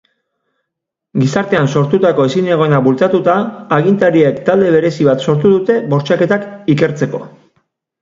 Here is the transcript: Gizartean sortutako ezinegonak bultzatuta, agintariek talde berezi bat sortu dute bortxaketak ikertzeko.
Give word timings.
Gizartean 1.23 1.69
sortutako 1.73 2.25
ezinegonak 2.31 2.87
bultzatuta, 2.89 3.37
agintariek 3.79 4.43
talde 4.51 4.75
berezi 4.81 5.09
bat 5.13 5.29
sortu 5.31 5.55
dute 5.57 5.81
bortxaketak 5.97 6.53
ikertzeko. 6.79 7.27